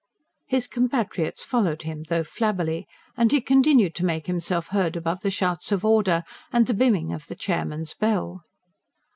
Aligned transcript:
His 0.47 0.65
compatriots 0.65 1.43
followed 1.43 1.83
him, 1.83 2.01
though 2.09 2.23
flabbily; 2.23 2.87
and 3.15 3.31
he 3.31 3.39
continued 3.39 3.93
to 3.93 4.03
make 4.05 4.25
himself 4.25 4.69
heard 4.69 4.95
above 4.95 5.19
the 5.19 5.29
shouts 5.29 5.71
of 5.71 5.85
"Order!" 5.85 6.23
and 6.51 6.65
the 6.65 6.73
bimming 6.73 7.13
of 7.13 7.27
the 7.27 7.35
chairman's 7.35 7.93
bell. 7.93 8.41